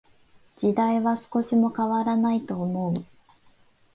[0.57, 3.05] 時代は少しも変らないと思う。